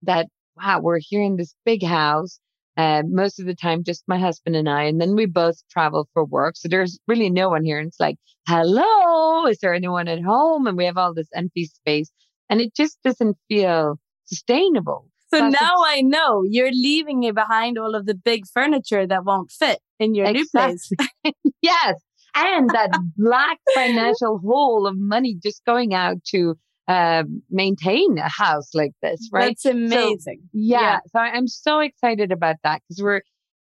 [0.02, 2.40] that wow, we're here in this big house.
[2.76, 6.08] Uh, most of the time, just my husband and I, and then we both travel
[6.12, 6.56] for work.
[6.56, 7.78] So there's really no one here.
[7.78, 10.66] And it's like, hello, is there anyone at home?
[10.66, 12.10] And we have all this empty space,
[12.50, 15.08] and it just doesn't feel sustainable.
[15.32, 19.24] So That's now I know you're leaving it behind all of the big furniture that
[19.24, 20.96] won't fit in your exactly.
[21.00, 21.34] new place.
[21.62, 22.00] yes.
[22.34, 26.56] And that black financial hole of money just going out to
[26.88, 29.48] uh, maintain a house like this, right?
[29.48, 30.40] That's amazing.
[30.42, 30.98] So, yeah, yeah.
[31.12, 33.22] So I'm so excited about that because we're,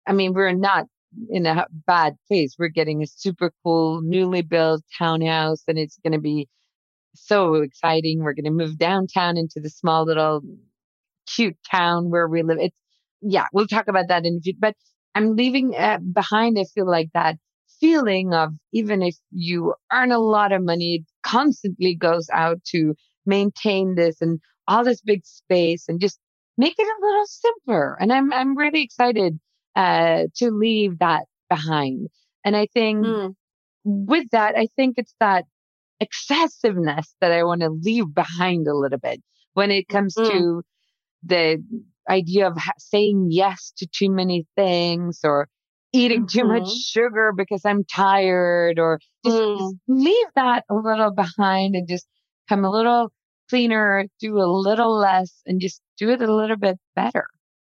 [0.06, 0.86] I mean, we're not
[1.30, 2.54] in a bad place.
[2.58, 6.48] We're getting a super cool, newly built townhouse and it's going to be
[7.14, 8.20] so exciting.
[8.22, 10.42] We're going to move downtown into the small little
[11.26, 12.58] cute town where we live.
[12.60, 12.76] It's,
[13.20, 14.74] yeah, we'll talk about that in a few, but
[15.14, 17.36] I'm leaving uh, behind, I feel like that
[17.80, 22.94] feeling of even if you earn a lot of money, it constantly goes out to
[23.26, 26.18] maintain this and all this big space and just
[26.56, 27.96] make it a little simpler.
[28.00, 29.38] And I'm, I'm really excited,
[29.76, 32.08] uh, to leave that behind.
[32.44, 33.34] And I think mm.
[33.84, 35.44] with that, I think it's that
[36.00, 39.22] excessiveness that I want to leave behind a little bit
[39.54, 40.30] when it comes mm.
[40.30, 40.62] to
[41.24, 41.62] the
[42.08, 45.48] idea of ha- saying yes to too many things or
[45.92, 46.38] eating mm-hmm.
[46.38, 47.00] too much mm-hmm.
[47.00, 49.58] sugar because I'm tired or just, mm.
[49.58, 52.06] just, leave that a little behind and just
[52.48, 53.10] come a little
[53.48, 57.28] cleaner, do a little less and just do it a little bit better.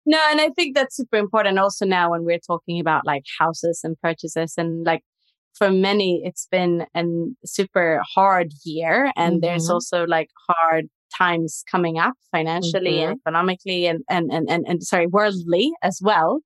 [0.05, 3.81] No, and I think that's super important also now when we're talking about like houses
[3.83, 5.01] and purchases and like
[5.57, 7.03] for many it's been a
[7.45, 9.41] super hard year and mm-hmm.
[9.41, 13.11] there's also like hard times coming up financially mm-hmm.
[13.11, 16.39] and economically and, and, and, and, and, sorry, worldly as well.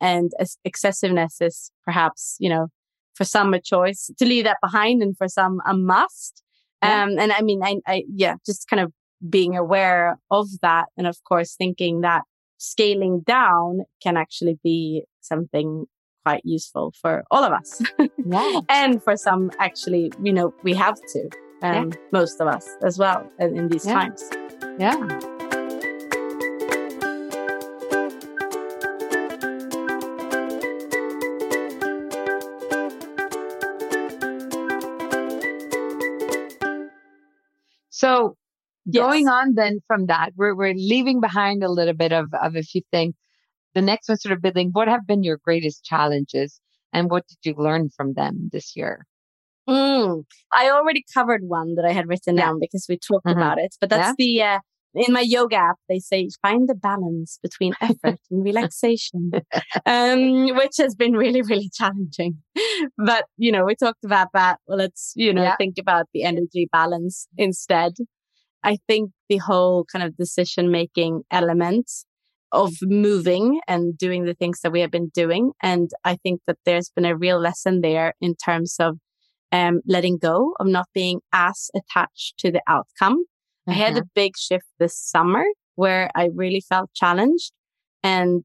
[0.00, 0.32] And
[0.64, 2.68] excessiveness is perhaps, you know,
[3.14, 6.42] for some a choice to leave that behind and for some a must.
[6.82, 7.04] Yeah.
[7.04, 8.92] Um, and I mean, I, I, yeah, just kind of
[9.28, 10.86] being aware of that.
[10.96, 12.22] And of course, thinking that
[12.58, 15.86] scaling down can actually be something
[16.24, 17.82] quite useful for all of us.
[18.28, 18.60] Yeah.
[18.68, 21.30] and for some, actually, you know, we have to
[21.62, 21.96] um, yeah.
[22.10, 24.28] most of us as well in, in these times.
[24.80, 25.35] Yeah.
[37.96, 38.36] So
[38.84, 39.02] yes.
[39.02, 42.62] going on then from that, we're, we're leaving behind a little bit of, of a
[42.62, 43.14] few things.
[43.74, 46.60] The next one sort of building, what have been your greatest challenges
[46.92, 49.06] and what did you learn from them this year?
[49.66, 52.44] Mm, I already covered one that I had written yeah.
[52.44, 53.38] down because we talked mm-hmm.
[53.38, 54.14] about it, but that's yeah.
[54.18, 54.58] the, uh,
[54.96, 59.30] in my yoga app, they say find the balance between effort and relaxation,
[59.86, 62.38] um, which has been really, really challenging.
[62.96, 64.58] But, you know, we talked about that.
[64.66, 65.56] Well, let's, you know, yeah.
[65.56, 67.92] think about the energy balance instead.
[68.64, 71.90] I think the whole kind of decision making element
[72.52, 75.52] of moving and doing the things that we have been doing.
[75.62, 78.98] And I think that there's been a real lesson there in terms of
[79.52, 83.24] um, letting go, of not being as attached to the outcome.
[83.68, 84.08] I had a mm-hmm.
[84.14, 85.44] big shift this summer
[85.74, 87.52] where I really felt challenged
[88.02, 88.44] and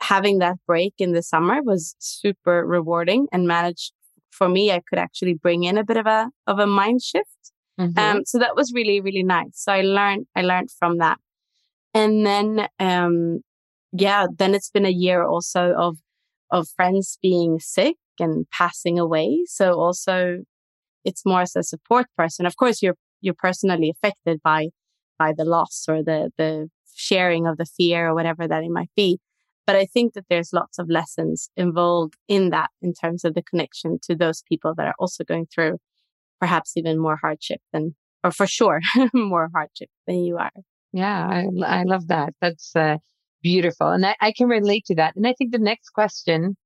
[0.00, 3.92] having that break in the summer was super rewarding and managed
[4.30, 4.70] for me.
[4.70, 7.28] I could actually bring in a bit of a, of a mind shift.
[7.80, 7.98] Mm-hmm.
[7.98, 9.52] Um, so that was really, really nice.
[9.54, 11.18] So I learned, I learned from that.
[11.94, 13.40] And then, um,
[13.92, 15.98] yeah, then it's been a year also of,
[16.50, 19.44] of friends being sick and passing away.
[19.46, 20.38] So also
[21.04, 22.46] it's more as a support person.
[22.46, 24.68] Of course, you're, you're personally affected by,
[25.18, 28.90] by the loss or the, the sharing of the fear or whatever that it might
[28.96, 29.18] be.
[29.66, 33.42] But I think that there's lots of lessons involved in that in terms of the
[33.42, 35.78] connection to those people that are also going through
[36.40, 38.80] perhaps even more hardship than, or for sure,
[39.12, 40.52] more hardship than you are.
[40.92, 42.34] Yeah, I, I love that.
[42.40, 42.98] That's uh,
[43.42, 43.88] beautiful.
[43.88, 45.16] And I, I can relate to that.
[45.16, 46.56] And I think the next question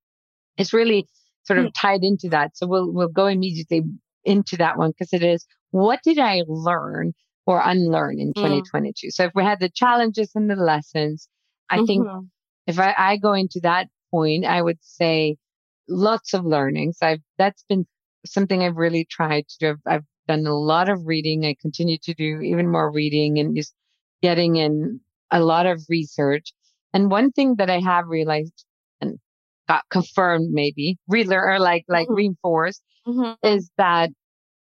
[0.59, 1.07] is really
[1.45, 1.71] sort of hmm.
[1.75, 2.57] tied into that.
[2.57, 3.83] So we'll, we'll go immediately
[4.25, 7.13] into that one because it is what did I learn
[7.47, 9.09] or unlearn in 2022?
[9.09, 9.11] Mm.
[9.11, 11.29] So if we had the challenges and the lessons,
[11.71, 11.87] I mm-hmm.
[11.87, 12.07] think
[12.67, 15.37] if I, I go into that point, I would say
[15.89, 16.99] lots of learnings.
[17.03, 17.87] I've, that's been
[18.27, 19.69] something I've really tried to do.
[19.71, 21.45] I've, I've done a lot of reading.
[21.45, 23.75] I continue to do even more reading and just
[24.23, 25.01] getting in
[25.31, 26.53] a lot of research.
[26.93, 28.65] And one thing that I have realized
[29.01, 29.19] and
[29.69, 32.17] got confirmed maybe, relearn or like, like mm-hmm.
[32.17, 33.47] reinforced mm-hmm.
[33.47, 34.11] is that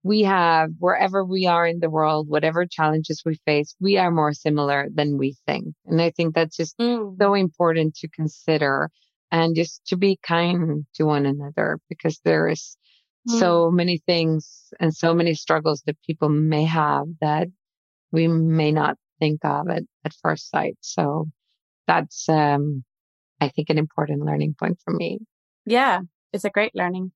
[0.03, 4.33] we have wherever we are in the world, whatever challenges we face, we are more
[4.33, 5.75] similar than we think.
[5.85, 7.15] And I think that's just mm.
[7.19, 8.89] so important to consider
[9.31, 12.77] and just to be kind to one another because there is
[13.29, 13.39] mm.
[13.39, 17.47] so many things and so many struggles that people may have that
[18.11, 20.77] we may not think of at, at first sight.
[20.81, 21.27] So
[21.87, 22.83] that's, um,
[23.39, 25.19] I think an important learning point for me.
[25.65, 26.01] Yeah.
[26.33, 27.11] It's a great learning.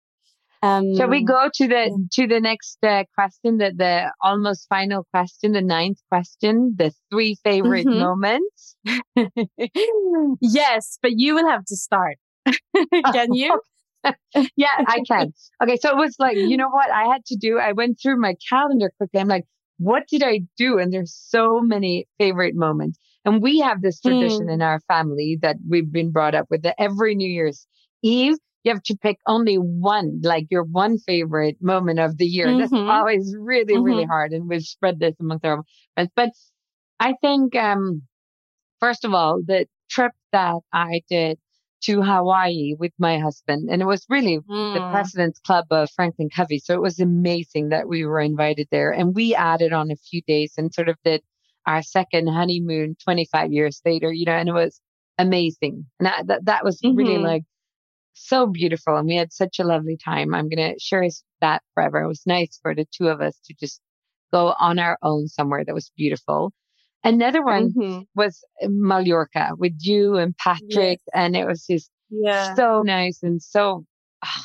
[0.65, 5.05] Um, Shall we go to the to the next uh, question, the the almost final
[5.13, 7.99] question, the ninth question, the three favorite mm-hmm.
[7.99, 8.75] moments?
[10.41, 12.17] yes, but you will have to start.
[13.13, 13.61] can you?
[14.55, 15.33] yeah, I can.
[15.61, 17.59] Okay, so it was like, you know what I had to do?
[17.59, 19.19] I went through my calendar quickly.
[19.19, 19.45] I'm like,
[19.77, 20.77] what did I do?
[20.77, 22.99] And there's so many favorite moments.
[23.25, 24.53] And we have this tradition mm.
[24.53, 27.67] in our family that we've been brought up with that every New Year's
[28.03, 32.47] Eve, you have to pick only one, like your one favorite moment of the year.
[32.47, 32.59] Mm-hmm.
[32.59, 33.83] That's always really, mm-hmm.
[33.83, 34.31] really hard.
[34.31, 35.63] And we've spread this amongst our
[35.93, 36.09] friends.
[36.15, 36.31] But
[36.99, 38.01] I think, um,
[38.79, 41.37] first of all, the trip that I did
[41.83, 44.73] to Hawaii with my husband, and it was really mm.
[44.73, 46.57] the President's Club of Franklin Covey.
[46.57, 48.91] So it was amazing that we were invited there.
[48.91, 51.21] And we added on a few days and sort of did
[51.67, 54.81] our second honeymoon 25 years later, you know, and it was
[55.19, 55.85] amazing.
[55.99, 56.97] And that, that, that was mm-hmm.
[56.97, 57.43] really like
[58.15, 60.33] so beautiful and we had such a lovely time.
[60.33, 61.07] I'm going to share
[61.41, 62.01] that forever.
[62.01, 63.81] It was nice for the two of us to just
[64.33, 66.51] go on our own somewhere that was beautiful.
[67.03, 68.01] Another one mm-hmm.
[68.15, 70.99] was Mallorca with you and Patrick.
[71.05, 71.13] Yes.
[71.13, 72.55] And it was just yeah.
[72.55, 73.85] so nice and so
[74.25, 74.43] oh,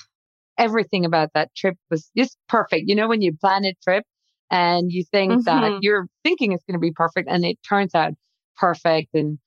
[0.58, 2.86] everything about that trip was just perfect.
[2.86, 4.04] You know, when you plan a trip
[4.50, 5.42] and you think mm-hmm.
[5.42, 8.12] that you're thinking it's going to be perfect and it turns out
[8.58, 9.38] perfect and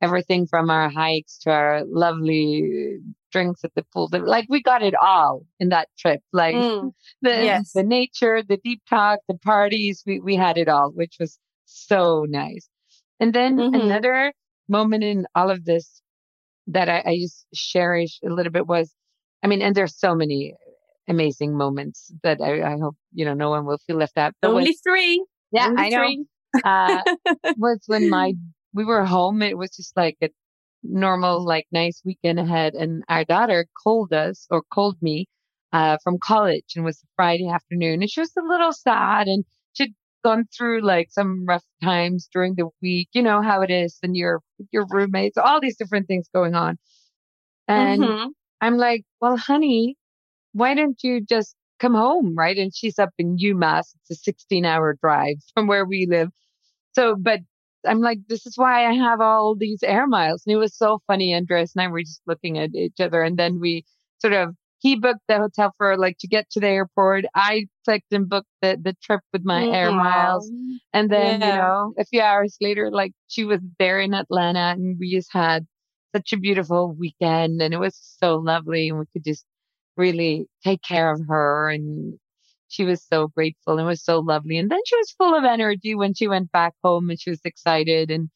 [0.00, 2.98] everything from our hikes to our lovely
[3.30, 4.08] drinks at the pool.
[4.12, 6.20] Like we got it all in that trip.
[6.32, 7.72] Like mm, the yes.
[7.72, 12.26] the nature, the deep talk, the parties, we, we had it all, which was so
[12.28, 12.68] nice.
[13.18, 13.74] And then mm-hmm.
[13.74, 14.32] another
[14.68, 16.00] moment in all of this
[16.68, 18.94] that I, I just cherish a little bit was,
[19.42, 20.54] I mean, and there's so many
[21.08, 24.32] amazing moments that I, I hope, you know, no one will feel left out.
[24.42, 25.24] Only was, three.
[25.52, 25.98] Yeah, Only I know.
[25.98, 26.24] Three.
[26.64, 27.02] uh,
[27.56, 28.34] was when my
[28.72, 29.42] we were home.
[29.42, 30.30] It was just like a
[30.82, 32.74] normal, like nice weekend ahead.
[32.74, 35.26] And our daughter called us or called me
[35.72, 38.02] uh, from college and was Friday afternoon.
[38.02, 42.54] And she was a little sad and she'd gone through like some rough times during
[42.56, 43.08] the week.
[43.12, 44.40] You know how it is and your,
[44.72, 46.78] your roommates, all these different things going on.
[47.68, 48.28] And mm-hmm.
[48.60, 49.96] I'm like, well, honey,
[50.52, 52.34] why don't you just come home?
[52.36, 52.58] Right.
[52.58, 53.94] And she's up in UMass.
[54.02, 56.30] It's a 16 hour drive from where we live.
[56.92, 57.40] So, but
[57.86, 60.42] I'm like, this is why I have all these air miles.
[60.46, 61.34] And it was so funny.
[61.34, 63.22] Andreas and I were just looking at each other.
[63.22, 63.84] And then we
[64.18, 67.24] sort of, he booked the hotel for like to get to the airport.
[67.34, 69.74] I clicked and booked the, the trip with my mm-hmm.
[69.74, 70.50] air miles.
[70.92, 71.48] And then, yeah.
[71.48, 75.32] you know, a few hours later, like she was there in Atlanta and we just
[75.32, 75.66] had
[76.14, 78.88] such a beautiful weekend and it was so lovely.
[78.88, 79.44] And we could just
[79.96, 82.18] really take care of her and
[82.70, 84.58] she was so grateful and was so lovely.
[84.58, 87.40] And then she was full of energy when she went back home and she was
[87.44, 88.10] excited.
[88.10, 88.30] And,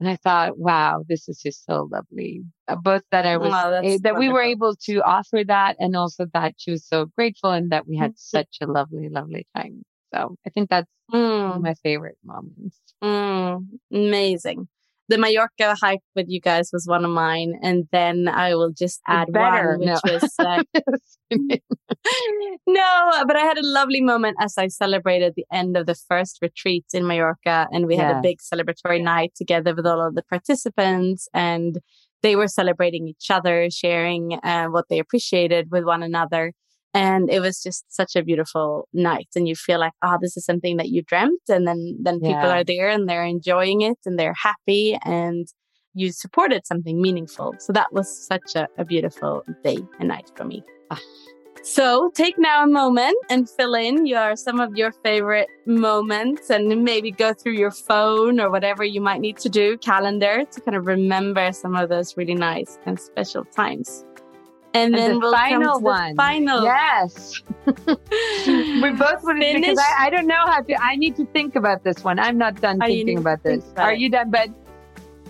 [0.00, 2.44] and I thought, wow, this is just so lovely.
[2.68, 6.26] Uh, both that I was, Wow, that we were able to offer that and also
[6.34, 8.18] that she was so grateful and that we had Mhm.
[8.18, 9.84] such a lovely, lovely time.
[10.14, 12.80] So I think that's one Mm, of my favorite moments.
[13.02, 14.68] mm, amazing.
[15.08, 19.00] The Mallorca hike with you guys was one of mine, and then I will just
[19.06, 20.12] add better, one, which no.
[20.12, 20.62] was uh,
[22.66, 26.38] no, but I had a lovely moment as I celebrated the end of the first
[26.42, 30.22] retreat in Mallorca, and we had a big celebratory night together with all of the
[30.22, 31.78] participants, and
[32.22, 36.52] they were celebrating each other, sharing uh, what they appreciated with one another.
[36.96, 40.44] And it was just such a beautiful night, and you feel like, oh, this is
[40.44, 42.58] something that you dreamt, and then then people Yeah.
[42.60, 45.46] are there and they're enjoying it and they're happy, and
[45.94, 47.54] you supported something meaningful.
[47.58, 50.62] So that was such a, a beautiful day and night for me.
[50.90, 51.00] Ah.
[51.62, 56.84] So take now a moment and fill in your some of your favorite moments and
[56.84, 60.76] maybe go through your phone or whatever you might need to do, calendar to kind
[60.76, 64.04] of remember some of those really nice and special times.
[64.76, 66.16] And, And then the we'll final to the one.
[66.16, 66.62] final.
[66.62, 67.42] Yes.
[67.66, 69.78] we both want to because Finish.
[69.78, 70.74] I, I don't know how to.
[70.82, 72.18] I need to think about this one.
[72.18, 73.72] I'm not done thinking about think this.
[73.72, 73.98] about Are it.
[73.98, 74.30] you done?
[74.30, 74.50] But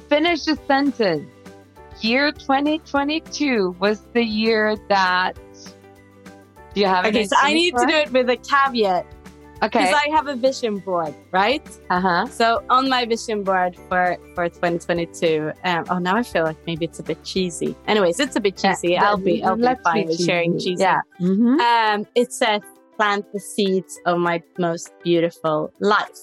[0.09, 1.31] finish the sentence.
[2.01, 5.39] Year 2022 was the year that.
[6.75, 7.07] Do you have?
[7.07, 9.07] Okay, so I need to do it with a caveat
[9.63, 9.79] Okay.
[9.79, 11.67] because I have a vision board, right?
[11.91, 12.27] uh huh.
[12.27, 16.85] So on my vision board for for 2022, um, oh now I feel like maybe
[16.85, 17.75] it's a bit cheesy.
[17.87, 18.97] Anyways, it's a bit cheesy.
[18.99, 20.83] I'll be I'll be fine with sharing cheesy.
[20.83, 21.01] Yeah.
[21.21, 21.61] Mm-hmm.
[21.61, 22.61] Um, it says
[22.97, 26.21] plant the seeds of my most beautiful life.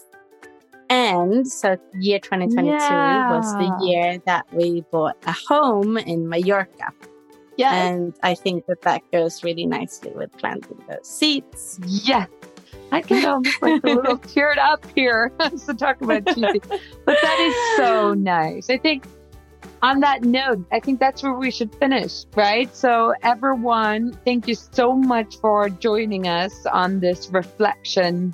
[0.89, 6.91] And so year 2022 was the year that we bought a home in Mallorca.
[7.57, 7.73] Yeah.
[7.73, 11.79] And I think that that goes really nicely with planting those seeds.
[11.87, 12.27] Yes.
[12.91, 15.31] I get almost like a little teared up here
[15.65, 16.61] to talk about cheesy.
[17.05, 18.69] But that is so nice.
[18.69, 19.05] I think
[19.81, 22.73] on that note, I think that's where we should finish, right?
[22.75, 28.33] So everyone, thank you so much for joining us on this reflection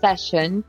[0.00, 0.62] session.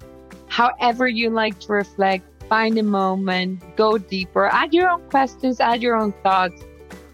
[0.47, 5.81] However you like to reflect, find a moment, go deeper, add your own questions, add
[5.81, 6.63] your own thoughts.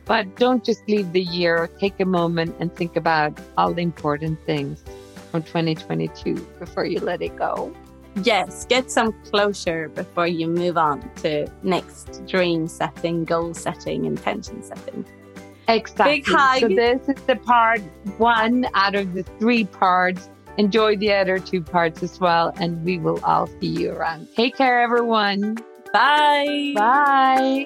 [0.06, 1.70] But don't just leave the year.
[1.80, 4.84] Take a moment and think about all the important things
[5.32, 7.74] from 2022 before you let it go.
[8.24, 14.64] Yes, get some closure before you move on to next dream setting, goal setting, intention
[14.64, 15.06] setting.
[15.68, 16.18] Exactly.
[16.18, 16.62] Big hug.
[16.62, 17.82] So this is the part
[18.18, 20.30] one out of the three parts.
[20.58, 24.28] Enjoy the other two parts as well, and we will all see you around.
[24.36, 25.56] Take care, everyone.
[25.94, 26.74] Bye.
[26.76, 27.66] Bye.